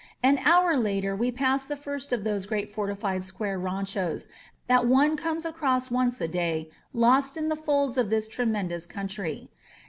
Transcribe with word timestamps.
An 0.23 0.39
hour 0.39 0.75
later 0.75 1.15
we 1.15 1.31
passed 1.31 1.67
the 1.67 1.75
first 1.75 2.11
of 2.11 2.23
those 2.23 2.47
great 2.47 2.73
fortified 2.73 3.23
square 3.23 3.59
ranchos 3.59 4.27
that 4.65 4.87
one 4.87 5.15
comes 5.15 5.45
across 5.45 5.91
once 5.91 6.19
a 6.19 6.27
day 6.27 6.71
lost 6.91 7.37
in 7.37 7.49
the 7.49 7.55
folds 7.55 7.99
of 7.99 8.09
this 8.09 8.27
tremendous 8.27 8.87
country. 8.87 9.51